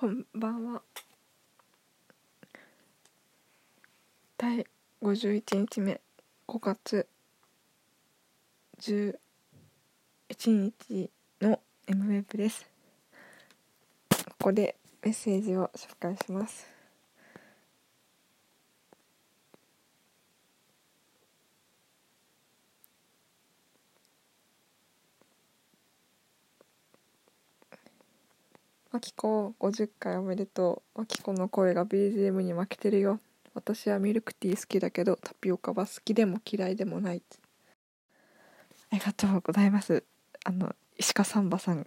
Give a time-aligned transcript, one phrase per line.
[0.00, 0.80] こんばんは。
[4.38, 4.66] 第
[5.02, 6.00] 51日目。
[6.48, 7.06] 5月
[8.80, 9.18] 11
[10.46, 11.10] 日
[11.42, 12.66] の M ウェブです。
[14.08, 16.79] ここでメッセージを紹介します。
[28.92, 30.98] マキコ50回おめでとう。
[30.98, 33.20] マキコの声が BGM に負けてるよ。
[33.54, 37.22] 私はミルクティー好きだけどタピオカは好きでも嫌いでもない。
[38.90, 40.02] ありがとうございます。
[40.44, 41.86] あの石川サンバさん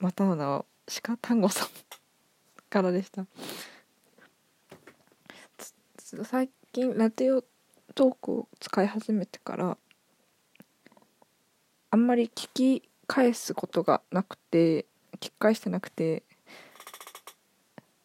[0.00, 0.66] またの名を
[1.02, 1.68] 鹿丹後さん
[2.68, 3.26] からでした。
[6.24, 7.44] 最近ラテオ
[7.94, 9.78] トークを使い始めてから
[11.92, 14.86] あんまり聞き返すことがなくて
[15.24, 16.22] 聞き返してなくて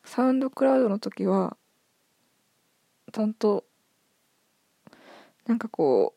[0.05, 1.57] サウンドクラウドの時は
[3.11, 3.65] ちゃんと
[5.45, 6.13] なんかこ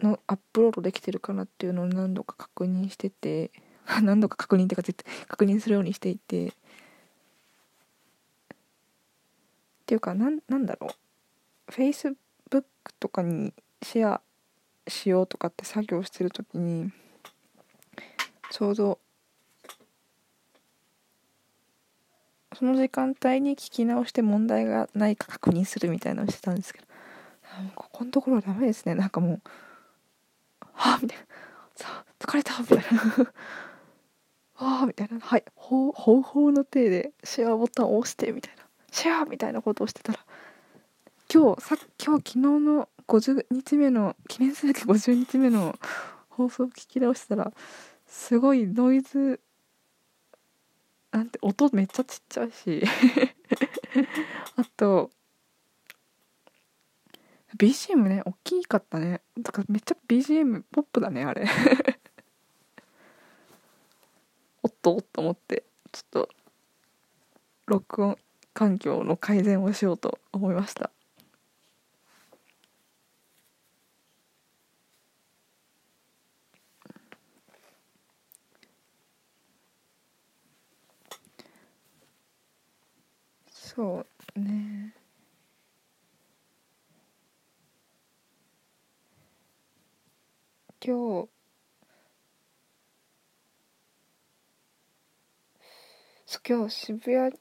[0.00, 3.52] うのアップロードできてるかなっていうのを何度か確認してて
[4.02, 6.48] 何度か確認っていうか絶対確認するようにしていて。
[6.48, 6.52] っ
[9.86, 10.88] ていうかなんなんだろ
[11.68, 11.70] う。
[11.70, 12.16] Facebook
[12.98, 14.22] とかにシェア
[14.88, 16.90] しようとかって作業してる時に
[18.50, 18.98] ちょうど
[22.54, 26.86] その時間帯に聞き直して問題がないか確認するみたいなのをしてたんですけど。
[27.74, 28.94] ここのところはダメですね。
[28.94, 29.40] なんかもう
[30.72, 31.24] はあみたいな。
[31.76, 33.24] さあ疲れたみたいな。
[34.66, 35.20] わあみたいな。
[35.20, 38.64] はいほうほうほうの手でシェアボタンを押してみたいな。
[38.90, 40.20] シェアみたいなことをしてたら
[41.32, 45.76] 今日さ今日昨日の50日目の記念すべき50日目の
[46.28, 47.52] 放送を聞き直したら
[48.06, 49.40] すごいノイズ
[51.14, 52.82] なんて音めっちゃちっちゃいし。
[54.56, 55.12] あと
[57.56, 59.20] BGM ね大きかったね。
[59.38, 61.46] だからめっちゃ BGM ポップだねあれ。
[64.64, 65.62] おっとおっと思って
[65.92, 66.28] ちょっと
[67.66, 68.18] 録音
[68.52, 70.90] 環境の改善をしようと思いました。
[83.74, 84.94] そうね。
[90.80, 91.28] 今日
[96.46, 97.32] 今日渋谷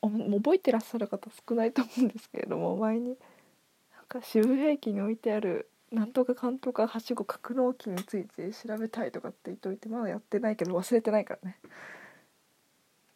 [0.00, 11.58] 覚えてらっしゃる方少ないと思うんですけれども前になんか渋谷駅に置いてあるなんとかかんとかはしご格納機について調べたいとかって言っといてまだやってないけど忘れてないからね。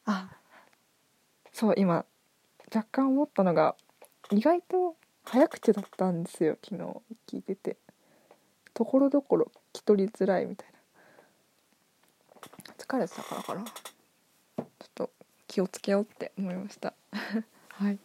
[0.06, 0.28] あ
[1.52, 2.04] そう今
[2.74, 3.76] 若干思ったのが
[4.32, 6.82] 意外と早口だったんですよ昨日
[7.28, 7.76] 聞いてて。
[8.74, 10.74] ところどころ聞き取りづらいみたいな。
[12.76, 13.64] 疲れてたからかな。
[13.64, 15.10] ちょっと
[15.46, 16.94] 気をつけようって思いました。
[17.70, 17.98] はい。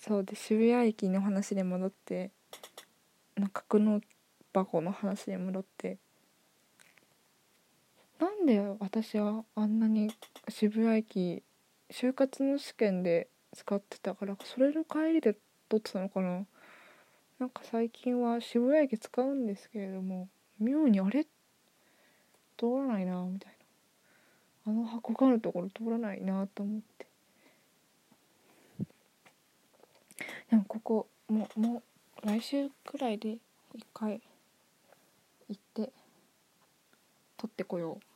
[0.00, 2.32] そうで渋谷駅の話に戻って
[3.52, 4.00] 格納
[4.52, 5.98] 箱の話に戻って
[8.44, 10.10] で私はあんなに
[10.48, 11.42] 渋谷駅
[11.90, 15.36] 就活の試験で使ってたからそれの帰りで
[15.68, 16.44] 撮ってたのかな。
[17.38, 20.28] なんか最近は渋谷駅使うんですけれども
[20.60, 21.24] 妙にあれ？
[22.56, 23.52] 通らないなみたい
[24.66, 24.72] な。
[24.72, 27.06] あの箱があるところ通らないなと思って。
[30.50, 31.82] でもここもも
[32.22, 33.38] う来週くらいで
[33.74, 34.20] 一回
[35.48, 35.92] 行って
[37.36, 38.11] 取ってこよう。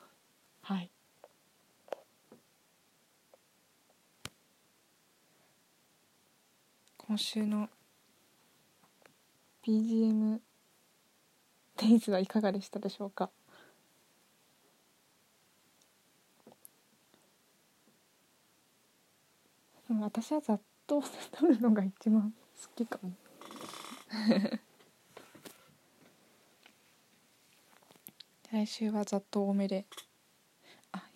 [0.67, 0.91] はい。
[6.99, 7.69] 今週の
[9.65, 10.41] BGM
[11.77, 13.31] デイズはいかがでしたでしょうか？
[19.89, 21.01] 私はざっと
[21.31, 23.13] 撮るのが一番好きかも。
[28.51, 29.87] 来週はざっと多めで。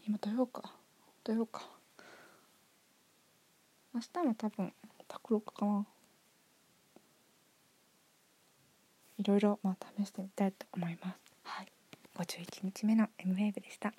[0.07, 0.75] 今土曜か。
[1.25, 1.63] 土曜か。
[3.93, 4.73] 明日も多分
[5.09, 5.87] 卓録かな。
[9.19, 11.19] いろいろまあ試してみたいと思います。
[11.45, 11.67] はい。
[12.17, 13.93] 51日目の M ウェーブでした。